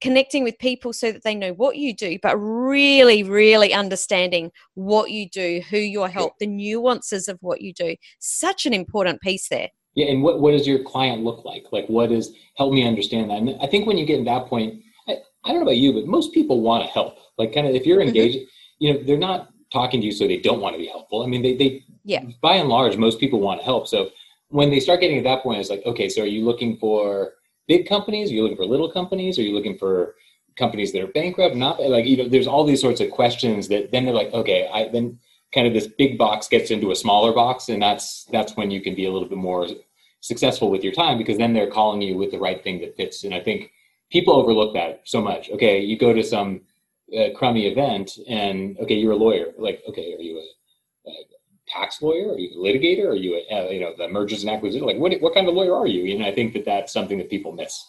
[0.00, 5.10] connecting with people so that they know what you do, but really, really understanding what
[5.10, 7.96] you do, who you help, the nuances of what you do.
[8.18, 9.68] Such an important piece there.
[9.94, 11.64] Yeah, and what, what does your client look like?
[11.72, 13.38] Like, what is, help me understand that.
[13.38, 15.92] And I think when you get to that point, I, I don't know about you,
[15.92, 17.16] but most people want to help.
[17.36, 18.08] Like, kind of, if you're mm-hmm.
[18.08, 18.84] engaged, mm-hmm.
[18.84, 21.24] you know, they're not talking to you so they don't want to be helpful.
[21.24, 22.22] I mean, they, they yeah.
[22.40, 23.88] by and large, most people want to help.
[23.88, 24.10] So
[24.48, 27.32] when they start getting to that point, it's like, okay, so are you looking for
[27.68, 28.30] big companies?
[28.30, 29.38] Are you looking for little companies?
[29.38, 30.16] Are you looking for
[30.56, 31.54] companies that are bankrupt?
[31.54, 34.68] Not like, you know, there's all these sorts of questions that then they're like, okay,
[34.72, 35.18] I then
[35.54, 37.68] kind of this big box gets into a smaller box.
[37.68, 39.68] And that's, that's when you can be a little bit more
[40.20, 43.24] successful with your time because then they're calling you with the right thing that fits.
[43.24, 43.70] And I think
[44.10, 45.50] people overlook that so much.
[45.50, 45.80] Okay.
[45.80, 46.62] You go to some,
[47.12, 51.12] a crummy event and okay you're a lawyer like okay are you a, a
[51.68, 52.32] tax lawyer?
[52.32, 53.08] Are you a litigator?
[53.08, 55.54] Are you a, uh, you know the mergers and acquisition like what, what kind of
[55.54, 56.14] lawyer are you?
[56.14, 57.84] And i think that that's something that people miss.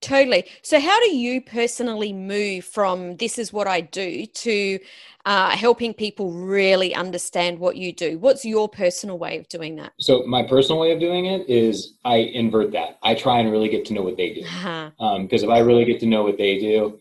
[0.00, 0.44] Totally.
[0.60, 4.78] So how do you personally move from this is what i do to
[5.24, 8.18] uh, helping people really understand what you do?
[8.18, 9.92] What's your personal way of doing that?
[9.98, 12.98] So my personal way of doing it is i invert that.
[13.02, 14.42] I try and really get to know what they do.
[14.42, 15.04] Because uh-huh.
[15.04, 16.98] um, if i really get to know what they do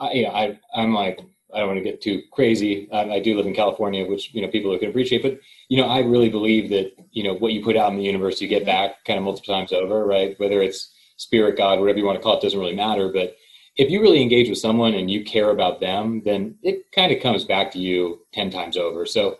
[0.00, 1.20] I, you know, I, I'm like,
[1.54, 2.88] I don't want to get too crazy.
[2.92, 5.88] I, I do live in California, which, you know, people can appreciate, but, you know,
[5.88, 8.62] I really believe that, you know, what you put out in the universe, you get
[8.62, 8.66] mm-hmm.
[8.66, 10.38] back kind of multiple times over, right?
[10.38, 13.10] Whether it's spirit, God, whatever you want to call it, doesn't really matter.
[13.12, 13.36] But
[13.76, 17.22] if you really engage with someone and you care about them, then it kind of
[17.22, 19.06] comes back to you 10 times over.
[19.06, 19.38] So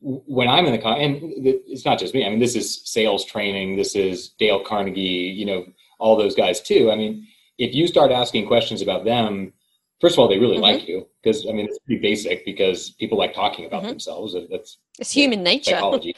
[0.00, 3.24] when I'm in the con, and it's not just me, I mean, this is sales
[3.24, 5.64] training, this is Dale Carnegie, you know,
[5.98, 6.90] all those guys too.
[6.90, 7.26] I mean,
[7.58, 9.52] if you start asking questions about them,
[10.00, 10.62] first of all, they really mm-hmm.
[10.62, 13.90] like you because I mean it's pretty basic because people like talking about mm-hmm.
[13.90, 14.36] themselves.
[14.50, 15.72] That's it's human nature.
[15.72, 16.14] Psychology,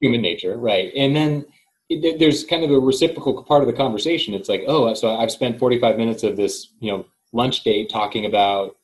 [0.00, 0.92] human nature, right?
[0.96, 1.44] And then
[1.88, 4.34] it, there's kind of a reciprocal part of the conversation.
[4.34, 8.26] It's like, oh, so I've spent 45 minutes of this, you know, lunch date talking
[8.26, 8.76] about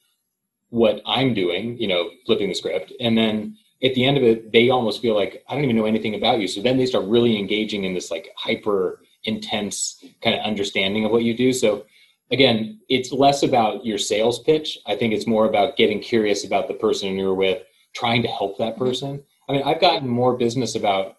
[0.70, 4.52] what I'm doing, you know, flipping the script, and then at the end of it,
[4.52, 6.48] they almost feel like I don't even know anything about you.
[6.48, 11.12] So then they start really engaging in this like hyper intense kind of understanding of
[11.12, 11.52] what you do.
[11.52, 11.87] So
[12.31, 14.79] again, it's less about your sales pitch.
[14.87, 17.62] I think it's more about getting curious about the person you're with,
[17.95, 18.85] trying to help that mm-hmm.
[18.85, 19.23] person.
[19.49, 21.17] I mean, I've gotten more business about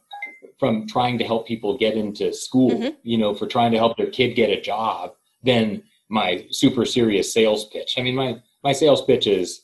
[0.60, 2.96] from trying to help people get into school, mm-hmm.
[3.04, 7.34] you know, for trying to help their kid get a job than my super serious
[7.34, 7.96] sales pitch.
[7.98, 9.62] I mean, my my sales pitch is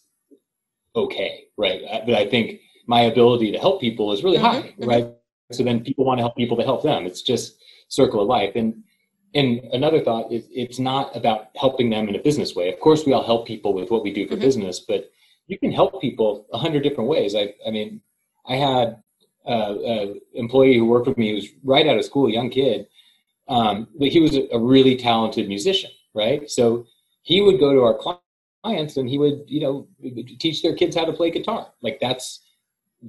[0.96, 1.82] okay, right?
[2.06, 4.46] But I think my ability to help people is really mm-hmm.
[4.46, 4.90] high, mm-hmm.
[4.90, 5.08] right?
[5.52, 7.06] So then people want to help people to help them.
[7.06, 7.58] It's just
[7.90, 8.54] circle of life.
[8.56, 8.84] And
[9.36, 12.72] and another thought is it's not about helping them in a business way.
[12.72, 14.42] Of course, we all help people with what we do for mm-hmm.
[14.42, 15.12] business, but
[15.48, 17.36] you can help people a hundred different ways.
[17.36, 18.02] I, I mean,
[18.48, 19.04] I had
[19.46, 22.88] an employee who worked with me who was right out of school, a young kid,
[23.48, 26.50] um, but he was a, a really talented musician, right?
[26.50, 26.88] So
[27.22, 28.22] he would go to our
[28.64, 29.88] clients and he would, you know,
[30.40, 31.68] teach their kids how to play guitar.
[31.82, 32.45] Like that's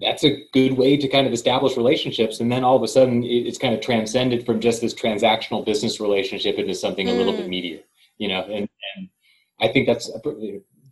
[0.01, 3.23] that's a good way to kind of establish relationships and then all of a sudden
[3.25, 7.11] it's kind of transcended from just this transactional business relationship into something mm.
[7.11, 7.51] a little bit mm.
[7.51, 7.83] meatier
[8.19, 9.09] you know and, and
[9.61, 10.11] i think that's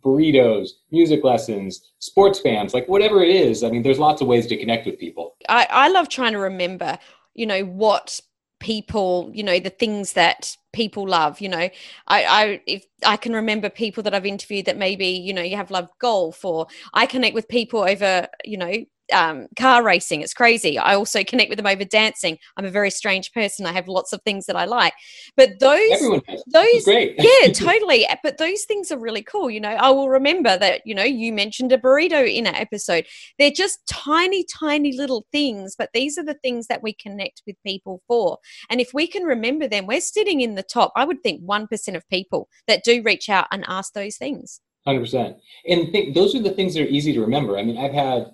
[0.03, 4.47] burritos music lessons sports fans like whatever it is i mean there's lots of ways
[4.47, 6.97] to connect with people i, I love trying to remember
[7.33, 8.19] you know what
[8.59, 11.69] people you know the things that people love you know i
[12.07, 15.69] i if i can remember people that i've interviewed that maybe you know you have
[15.71, 18.73] loved golf or i connect with people over you know
[19.13, 20.21] um, car racing.
[20.21, 20.77] It's crazy.
[20.77, 22.37] I also connect with them over dancing.
[22.57, 23.65] I'm a very strange person.
[23.65, 24.93] I have lots of things that I like.
[25.37, 25.99] But those,
[26.47, 27.15] those, great.
[27.19, 28.07] yeah, totally.
[28.23, 29.49] But those things are really cool.
[29.49, 30.81] You know, I will remember that.
[30.85, 33.05] You know, you mentioned a burrito in an episode.
[33.39, 37.55] They're just tiny, tiny little things, but these are the things that we connect with
[37.65, 38.37] people for.
[38.69, 40.91] And if we can remember them, we're sitting in the top.
[40.95, 44.61] I would think one percent of people that do reach out and ask those things.
[44.85, 45.37] Hundred percent.
[45.67, 47.57] And think those are the things that are easy to remember.
[47.57, 48.31] I mean, I've had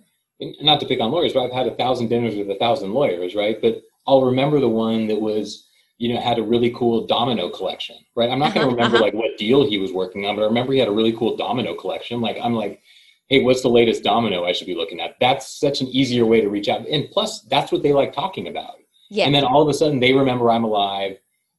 [0.61, 3.35] not to pick on lawyers, but I've had a thousand dinners with a thousand lawyers,
[3.35, 3.61] right?
[3.61, 7.97] But I'll remember the one that was, you know, had a really cool domino collection,
[8.15, 8.29] right?
[8.29, 9.05] I'm not going to uh-huh, remember uh-huh.
[9.05, 11.37] like what deal he was working on, but I remember he had a really cool
[11.37, 12.21] domino collection.
[12.21, 12.81] Like I'm like,
[13.27, 15.15] hey, what's the latest domino I should be looking at?
[15.19, 18.47] That's such an easier way to reach out, and plus, that's what they like talking
[18.47, 18.75] about.
[19.09, 19.25] Yeah.
[19.25, 21.17] And then all of a sudden, they remember I'm alive.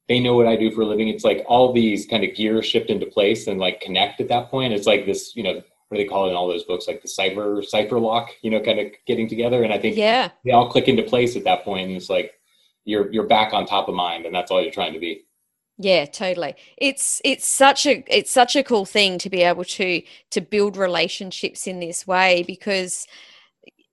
[0.09, 1.09] They know what I do for a living.
[1.09, 4.51] It's like all these kind of gears shift into place and like connect at that
[4.51, 4.73] point.
[4.73, 7.02] It's like this, you know, what do they call it in all those books, like
[7.02, 9.62] the cyber cipher lock, you know, kind of getting together.
[9.62, 12.33] And I think yeah, they all click into place at that point, and it's like
[12.87, 15.26] you're you're back on top of mind, and that's all you're trying to be.
[15.76, 16.55] Yeah, totally.
[16.78, 20.00] It's it's such a it's such a cool thing to be able to
[20.31, 23.07] to build relationships in this way because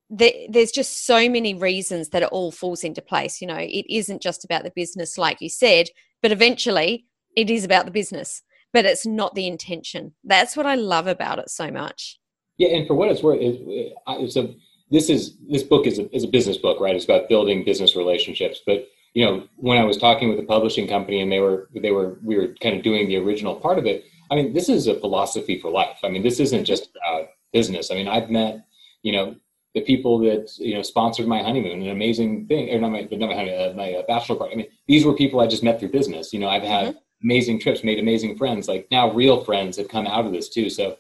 [0.10, 3.42] there, there's just so many reasons that it all falls into place.
[3.42, 5.90] You know, it isn't just about the business, like you said,
[6.22, 8.42] but eventually it is about the business
[8.74, 10.14] but it's not the intention.
[10.24, 12.20] That's what I love about it so much.
[12.58, 14.54] Yeah, and for what it's worth, it, it's a
[14.92, 16.96] this is this book is a, is a business book, right?
[16.96, 18.62] It's about building business relationships.
[18.66, 21.92] But you know, when I was talking with the publishing company and they were they
[21.92, 24.06] were we were kind of doing the original part of it.
[24.32, 25.98] I mean, this is a philosophy for life.
[26.04, 27.90] I mean, this isn't just about business.
[27.90, 28.66] I mean, I've met
[29.04, 29.36] you know
[29.74, 33.30] the people that you know sponsored my honeymoon, an amazing thing, or not my not
[33.30, 34.54] my, honeymoon, uh, my uh, bachelor party.
[34.54, 36.34] I mean, these were people I just met through business.
[36.34, 36.88] You know, I've had.
[36.88, 38.68] Mm-hmm amazing trips, made amazing friends.
[38.68, 40.70] Like now, real friends have come out of this too.
[40.70, 40.98] So,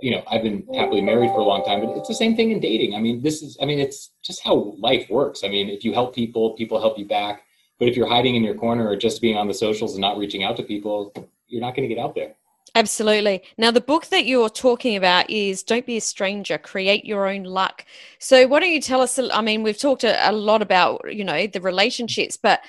[0.00, 2.50] you know, I've been happily married for a long time, but it's the same thing
[2.50, 2.94] in dating.
[2.94, 5.42] I mean, this is, I mean, it's just how life works.
[5.44, 7.42] I mean, if you help people, people help you back.
[7.78, 10.18] But if you're hiding in your corner or just being on the socials and not
[10.18, 11.12] reaching out to people,
[11.46, 12.34] you're not going to get out there.
[12.74, 13.42] Absolutely.
[13.56, 17.44] Now, the book that you're talking about is Don't Be a Stranger, Create Your Own
[17.44, 17.84] Luck.
[18.18, 19.18] So, why don't you tell us?
[19.18, 22.60] I mean, we've talked a, lot about, you know, the relationships, but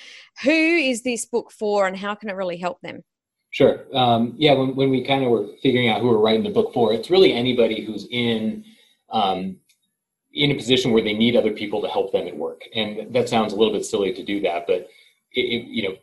[0.44, 3.04] who is this book for and how can it really help them?
[3.52, 3.86] Sure.
[3.94, 6.74] Um, yeah, when, when we kind of were figuring out who we're writing the book
[6.74, 8.64] for, it's really anybody who's in
[9.12, 9.58] um,
[10.34, 12.62] in a position where they need other people to help them at work.
[12.76, 14.88] And that sounds a little bit silly to do that, but
[15.32, 15.96] it, it, you know,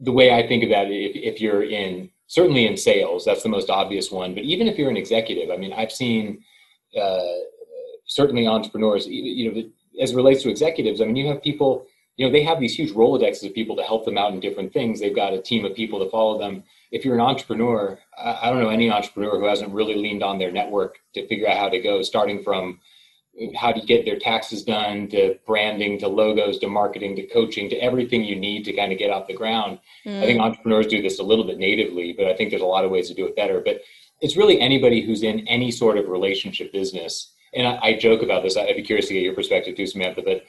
[0.00, 3.48] the way I think about it, if, if you're in certainly in sales, that's the
[3.48, 4.34] most obvious one.
[4.34, 6.42] But even if you're an executive, I mean, I've seen
[6.98, 7.20] uh,
[8.06, 9.62] certainly entrepreneurs, you know,
[10.00, 11.00] as relates to executives.
[11.00, 11.86] I mean, you have people,
[12.18, 14.72] you know, they have these huge rolodexes of people to help them out in different
[14.72, 14.98] things.
[14.98, 16.64] They've got a team of people to follow them.
[16.90, 20.50] If you're an entrepreneur, I don't know any entrepreneur who hasn't really leaned on their
[20.50, 22.80] network to figure out how to go, starting from
[23.56, 27.76] how to get their taxes done to branding to logos to marketing to coaching to
[27.76, 30.18] everything you need to kind of get off the ground mm.
[30.20, 30.42] i think mm.
[30.42, 33.06] entrepreneurs do this a little bit natively but i think there's a lot of ways
[33.06, 33.80] to do it better but
[34.20, 38.42] it's really anybody who's in any sort of relationship business and i, I joke about
[38.42, 40.42] this i'd be curious to get your perspective too samantha but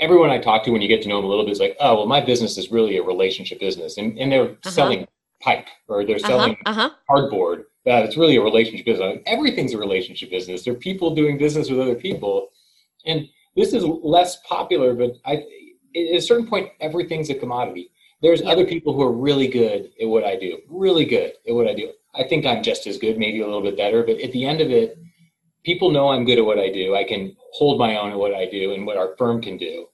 [0.00, 1.76] everyone i talk to when you get to know them a little bit is like
[1.80, 4.70] oh well my business is really a relationship business and, and they're uh-huh.
[4.70, 5.06] selling
[5.40, 6.90] pipe or they're uh-huh, selling uh-huh, uh-huh.
[7.08, 9.18] cardboard that it's really a relationship business.
[9.26, 10.64] Everything's a relationship business.
[10.64, 12.48] There are people doing business with other people,
[13.06, 14.94] and this is less popular.
[14.94, 15.36] But I,
[15.96, 17.90] at a certain point, everything's a commodity.
[18.22, 21.66] There's other people who are really good at what I do, really good at what
[21.66, 21.90] I do.
[22.14, 24.02] I think I'm just as good, maybe a little bit better.
[24.02, 24.98] But at the end of it,
[25.64, 26.94] people know I'm good at what I do.
[26.94, 29.86] I can hold my own at what I do and what our firm can do.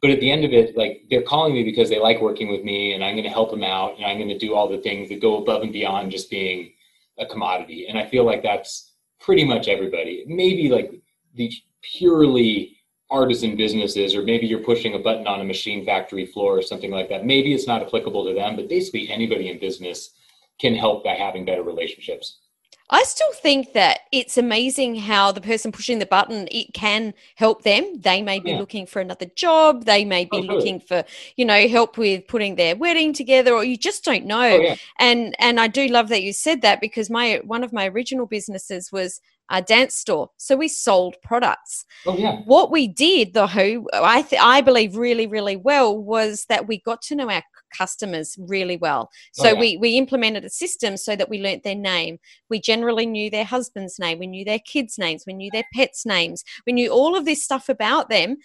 [0.00, 2.62] But at the end of it, like they're calling me because they like working with
[2.62, 4.78] me, and I'm going to help them out, and I'm going to do all the
[4.78, 6.72] things that go above and beyond just being
[7.18, 7.86] a commodity.
[7.88, 10.24] And I feel like that's pretty much everybody.
[10.28, 10.92] Maybe like
[11.34, 12.76] the purely
[13.10, 16.90] artisan businesses, or maybe you're pushing a button on a machine factory floor or something
[16.90, 17.24] like that.
[17.24, 20.10] Maybe it's not applicable to them, but basically anybody in business
[20.60, 22.38] can help by having better relationships.
[22.90, 27.62] I still think that it's amazing how the person pushing the button it can help
[27.62, 28.00] them.
[28.00, 28.58] They may be yeah.
[28.58, 29.84] looking for another job.
[29.84, 31.04] They may be oh, looking for
[31.36, 34.40] you know help with putting their wedding together, or you just don't know.
[34.40, 34.76] Oh, yeah.
[34.98, 38.26] And and I do love that you said that because my one of my original
[38.26, 39.20] businesses was
[39.50, 40.30] a dance store.
[40.36, 41.84] So we sold products.
[42.06, 42.40] Oh, yeah.
[42.44, 47.02] What we did, though, I, th- I believe really, really well, was that we got
[47.02, 47.42] to know our
[47.76, 49.10] customers really well.
[49.38, 49.60] Oh, so oh, yeah.
[49.60, 52.18] we, we implemented a system so that we learnt their name.
[52.50, 56.06] We generally knew their husband's name, we knew their kids' names, we knew their pets'
[56.06, 58.36] names, we knew all of this stuff about them.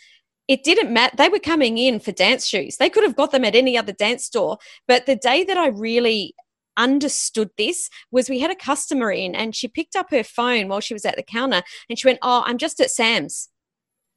[0.50, 1.16] It didn't matter.
[1.16, 2.76] They were coming in for dance shoes.
[2.76, 4.58] They could have got them at any other dance store.
[4.90, 6.36] But the day that I really
[6.76, 10.80] understood this was we had a customer in and she picked up her phone while
[10.80, 13.50] she was at the counter and she went, Oh, I'm just at Sam's.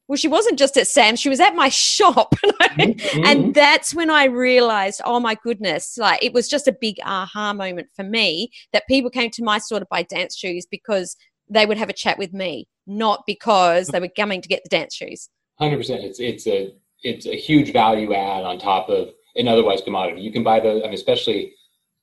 [0.09, 2.35] Well, she wasn't just at Sam's, she was at my shop.
[2.45, 3.25] mm-hmm.
[3.25, 7.53] And that's when I realized, oh my goodness, like it was just a big aha
[7.53, 11.17] moment for me that people came to my store to buy dance shoes because
[11.49, 14.69] they would have a chat with me, not because they were coming to get the
[14.69, 15.29] dance shoes.
[15.59, 16.05] Hundred percent.
[16.05, 20.21] It's it's a it's a huge value add on top of an otherwise commodity.
[20.21, 20.83] You can buy those.
[20.83, 21.55] I mean, especially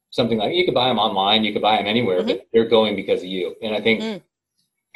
[0.09, 2.27] something like you can buy them online, you can buy them anywhere, mm-hmm.
[2.27, 3.55] but they're going because of you.
[3.61, 4.21] And I think mm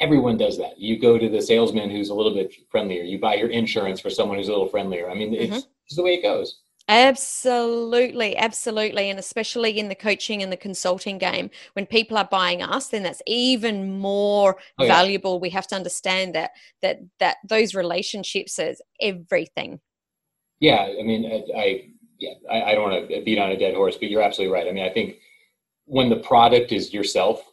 [0.00, 0.78] everyone does that.
[0.78, 3.02] You go to the salesman who's a little bit friendlier.
[3.02, 5.10] You buy your insurance for someone who's a little friendlier.
[5.10, 5.54] I mean, it's mm-hmm.
[5.54, 6.60] just the way it goes.
[6.90, 9.10] Absolutely, absolutely.
[9.10, 13.02] And especially in the coaching and the consulting game, when people are buying us, then
[13.02, 14.88] that's even more oh, yeah.
[14.88, 15.38] valuable.
[15.38, 19.80] We have to understand that that that those relationships is everything.
[20.60, 23.74] Yeah, I mean, I, I yeah, I, I don't want to beat on a dead
[23.74, 24.66] horse, but you're absolutely right.
[24.66, 25.16] I mean, I think
[25.84, 27.47] when the product is yourself,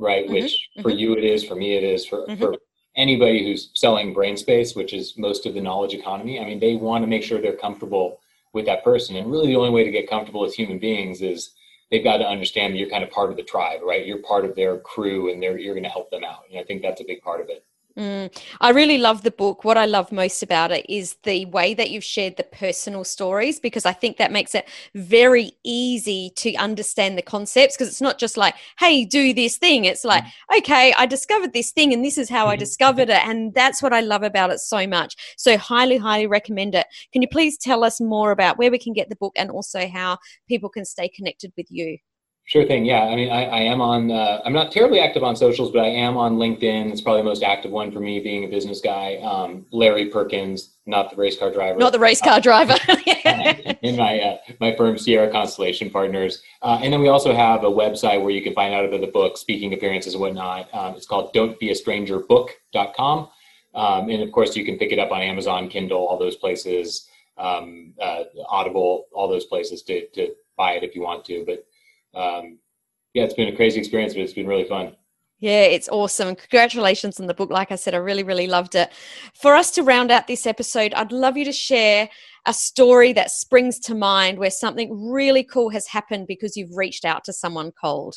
[0.00, 0.24] right?
[0.24, 0.34] Mm-hmm.
[0.34, 0.98] Which for mm-hmm.
[0.98, 2.40] you it is, for me it is, for, mm-hmm.
[2.40, 2.56] for
[2.96, 6.40] anybody who's selling brain space, which is most of the knowledge economy.
[6.40, 8.20] I mean, they want to make sure they're comfortable
[8.52, 9.16] with that person.
[9.16, 11.52] And really the only way to get comfortable as human beings is
[11.90, 14.06] they've got to understand that you're kind of part of the tribe, right?
[14.06, 16.42] You're part of their crew and they're, you're going to help them out.
[16.50, 17.64] And I think that's a big part of it.
[17.96, 18.34] Mm.
[18.60, 19.64] I really love the book.
[19.64, 23.58] What I love most about it is the way that you've shared the personal stories
[23.58, 28.18] because I think that makes it very easy to understand the concepts because it's not
[28.18, 29.84] just like, hey, do this thing.
[29.84, 30.58] It's like, mm.
[30.58, 32.60] okay, I discovered this thing and this is how I mm-hmm.
[32.60, 33.26] discovered it.
[33.26, 35.16] And that's what I love about it so much.
[35.36, 36.86] So, highly, highly recommend it.
[37.12, 39.88] Can you please tell us more about where we can get the book and also
[39.88, 41.98] how people can stay connected with you?
[42.50, 42.84] Sure thing.
[42.84, 43.04] Yeah.
[43.04, 45.86] I mean, I, I am on, uh, I'm not terribly active on socials, but I
[45.86, 46.90] am on LinkedIn.
[46.90, 49.18] It's probably the most active one for me being a business guy.
[49.18, 51.78] Um, Larry Perkins, not the race car driver.
[51.78, 52.74] Not the race car uh, driver.
[53.82, 56.42] in my, uh, my firm, Sierra Constellation Partners.
[56.60, 59.06] Uh, and then we also have a website where you can find out about the
[59.06, 60.74] book, speaking appearances and whatnot.
[60.74, 63.28] Um, it's called don't be a stranger book.com.
[63.76, 67.06] Um, and of course you can pick it up on Amazon, Kindle, all those places,
[67.38, 71.44] um, uh, Audible, all those places to, to buy it if you want to.
[71.46, 71.64] But
[72.14, 72.58] um,
[73.14, 74.94] yeah, it's been a crazy experience, but it's been really fun.
[75.40, 76.36] Yeah, it's awesome.
[76.36, 77.50] Congratulations on the book.
[77.50, 78.92] Like I said, I really, really loved it.
[79.34, 82.10] For us to round out this episode, I'd love you to share
[82.46, 87.06] a story that springs to mind where something really cool has happened because you've reached
[87.06, 88.16] out to someone cold.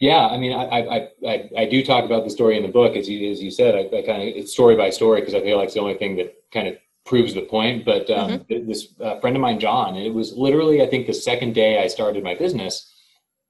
[0.00, 2.96] Yeah, I mean, I I, I, I do talk about the story in the book,
[2.96, 3.74] as you as you said.
[3.74, 5.94] I, I kind of it's story by story because I feel like it's the only
[5.94, 6.76] thing that kind of
[7.08, 7.84] proves the point.
[7.84, 8.68] But um, mm-hmm.
[8.68, 11.86] this uh, friend of mine, John, it was literally, I think, the second day I
[11.88, 12.94] started my business,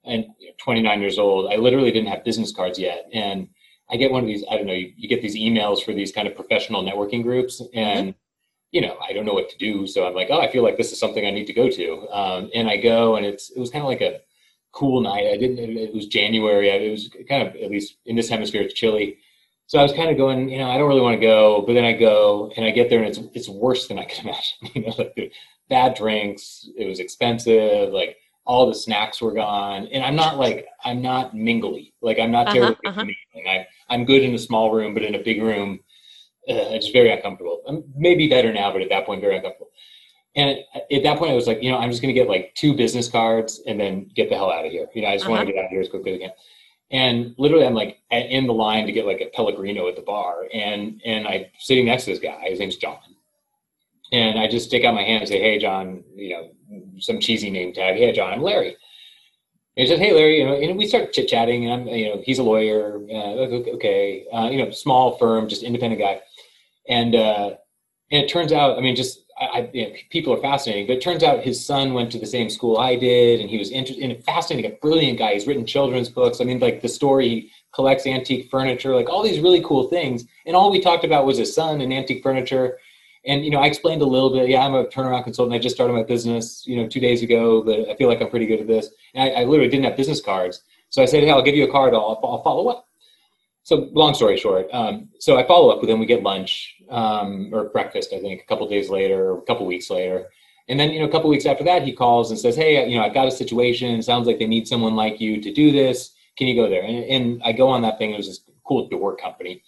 [0.05, 0.27] and
[0.59, 3.49] 29 years old, I literally didn't have business cards yet, and
[3.91, 4.45] I get one of these.
[4.51, 4.73] I don't know.
[4.73, 8.19] You, you get these emails for these kind of professional networking groups, and mm-hmm.
[8.71, 9.87] you know, I don't know what to do.
[9.89, 12.09] So I'm like, oh, I feel like this is something I need to go to,
[12.11, 14.21] um, and I go, and it's it was kind of like a
[14.73, 15.27] cool night.
[15.27, 15.59] I didn't.
[15.59, 16.71] It was January.
[16.71, 19.19] It was kind of at least in this hemisphere, it's chilly
[19.69, 21.75] so I was kind of going, you know, I don't really want to go, but
[21.75, 24.71] then I go and I get there and it's it's worse than I could imagine.
[24.75, 25.33] you know, like
[25.69, 30.67] bad drinks, it was expensive, like all the snacks were gone, and I'm not like
[30.85, 33.05] I'm not mingly, like I'm not uh-huh, terribly uh-huh.
[33.47, 35.81] I I'm good in a small room, but in a big room,
[36.49, 37.61] uh, it's very uncomfortable.
[37.69, 39.69] I'm maybe better now, but at that point, very uncomfortable.
[40.35, 42.55] And at that point, I was like, you know, I'm just going to get like
[42.55, 44.87] two business cards and then get the hell out of here.
[44.95, 45.35] You know, I just uh-huh.
[45.35, 46.33] want to get out of here as quickly as I can.
[46.91, 50.47] And literally, I'm like in the line to get like a Pellegrino at the bar,
[50.55, 52.49] and and I'm sitting next to this guy.
[52.49, 52.99] His name's John,
[54.11, 56.51] and I just stick out my hand and say, "Hey, John," you know,
[56.99, 57.97] some cheesy name tag.
[57.97, 58.69] Hey, John, I'm Larry.
[58.69, 58.77] And
[59.77, 62.23] he says, "Hey, Larry," you know, and we start chit chatting, and I'm, you know,
[62.25, 63.03] he's a lawyer.
[63.11, 66.23] Uh, okay, uh, you know, small firm, just independent guy,
[66.89, 67.51] and uh,
[68.11, 71.03] and it turns out, I mean, just I, you know, people are fascinating, but it
[71.03, 74.03] turns out his son went to the same school I did, and he was interested
[74.03, 75.35] in fascinating, a brilliant guy.
[75.35, 76.41] He's written children's books.
[76.41, 80.25] I mean, like the story, he collects antique furniture, like all these really cool things.
[80.47, 82.79] And all we talked about was his son and antique furniture.
[83.27, 84.49] And you know, I explained a little bit.
[84.49, 85.55] Yeah, I'm a turnaround consultant.
[85.55, 88.31] I just started my business, you know, two days ago, but I feel like I'm
[88.31, 88.89] pretty good at this.
[89.15, 91.65] And I, I literally didn't have business cards, so I said, "Hey, I'll give you
[91.65, 91.95] a card.
[91.95, 92.88] I'll, I'll follow up."
[93.69, 95.99] So long story short, um, so I follow up with him.
[96.01, 99.91] We get lunch um, or breakfast, I think, a couple days later, a couple weeks
[99.91, 100.29] later,
[100.71, 102.97] and then you know a couple weeks after that, he calls and says, "Hey, you
[102.97, 103.99] know, I've got a situation.
[103.99, 106.15] It sounds like they need someone like you to do this.
[106.39, 108.13] Can you go there?" And, and I go on that thing.
[108.13, 109.63] It was this cool door company,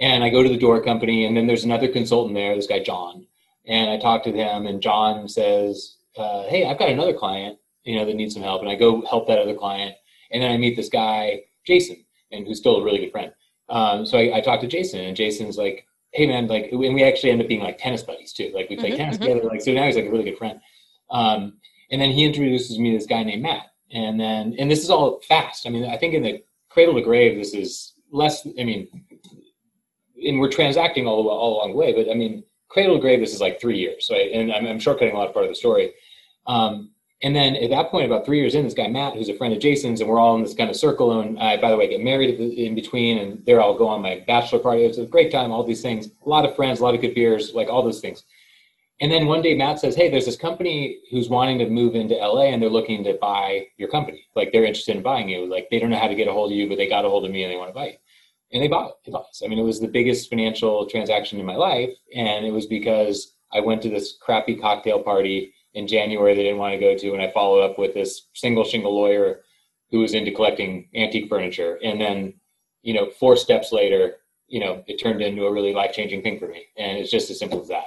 [0.00, 2.82] and I go to the door company, and then there's another consultant there, this guy
[2.82, 3.26] John,
[3.66, 7.98] and I talk to him, and John says, uh, "Hey, I've got another client, you
[7.98, 9.96] know, that needs some help," and I go help that other client,
[10.30, 12.03] and then I meet this guy Jason
[12.34, 13.32] and who's still a really good friend.
[13.68, 17.02] Um, so I, I talked to Jason, and Jason's like, "Hey man, like," and we
[17.02, 18.52] actually end up being like tennis buddies too.
[18.54, 19.26] Like we play mm-hmm, tennis mm-hmm.
[19.26, 19.48] together.
[19.48, 20.60] Like so now he's like a really good friend.
[21.10, 21.54] Um,
[21.90, 24.90] and then he introduces me to this guy named Matt, and then and this is
[24.90, 25.66] all fast.
[25.66, 28.46] I mean, I think in the cradle to grave, this is less.
[28.46, 28.88] I mean,
[30.26, 31.92] and we're transacting all, the all along the way.
[31.92, 34.06] But I mean, cradle to grave, this is like three years.
[34.06, 35.94] So, I, and I'm, I'm shortcutting a lot of part of the story.
[36.46, 36.90] Um,
[37.24, 39.54] and then at that point, about three years in, this guy Matt, who's a friend
[39.54, 41.20] of Jason's, and we're all in this kind of circle.
[41.20, 44.22] And I, by the way, get married in between, and there I'll go on my
[44.26, 44.84] bachelor party.
[44.84, 45.50] It's a great time.
[45.50, 48.02] All these things, a lot of friends, a lot of good beers, like all those
[48.02, 48.24] things.
[49.00, 52.14] And then one day Matt says, "Hey, there's this company who's wanting to move into
[52.14, 54.26] LA, and they're looking to buy your company.
[54.36, 55.46] Like they're interested in buying you.
[55.46, 57.08] Like they don't know how to get a hold of you, but they got a
[57.08, 57.96] hold of me and they want to buy you."
[58.52, 58.96] And they bought it.
[59.06, 59.40] They bought us.
[59.42, 63.34] I mean, it was the biggest financial transaction in my life, and it was because
[63.50, 67.12] I went to this crappy cocktail party in January they didn't want to go to,
[67.12, 69.42] and I followed up with this single shingle lawyer
[69.90, 72.34] who was into collecting antique furniture, and then
[72.84, 74.16] you know, four steps later,
[74.46, 77.30] you know, it turned into a really life changing thing for me, and it's just
[77.30, 77.84] as simple as that.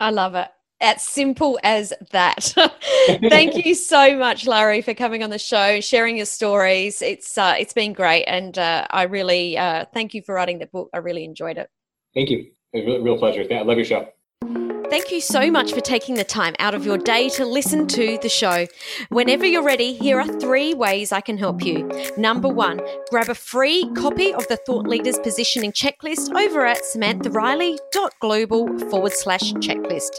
[0.00, 0.48] I love it.
[0.80, 2.52] As simple as that.
[3.06, 7.00] Thank you so much, Larry, for coming on the show, sharing your stories.
[7.00, 10.66] It's uh, it's been great, and uh, I really uh, thank you for writing the
[10.66, 10.90] book.
[10.92, 11.70] I really enjoyed it.
[12.12, 12.50] Thank you.
[12.72, 13.46] It was a real pleasure.
[13.50, 14.08] I love your show.
[14.94, 18.16] Thank you so much for taking the time out of your day to listen to
[18.22, 18.68] the show.
[19.08, 21.90] Whenever you're ready, here are three ways I can help you.
[22.16, 22.80] Number one,
[23.10, 29.52] grab a free copy of the Thought Leaders Positioning Checklist over at samanthariley.global forward slash
[29.54, 30.12] checklist.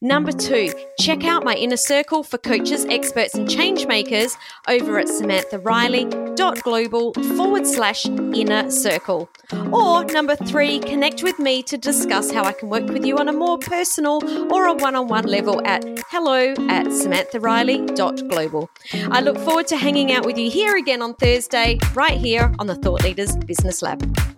[0.00, 4.36] Number two, check out my inner circle for coaches, experts, and change makers
[4.68, 9.28] over at samanthariley.global forward slash inner circle.
[9.72, 13.28] Or number three, connect with me to discuss how I can work with you on
[13.28, 14.20] a more personal
[14.52, 18.70] or a one on one level at hello at samanthariley.global.
[19.10, 22.66] I look forward to hanging out with you here again on Thursday, right here on
[22.66, 24.35] the Thought Leaders Business Lab.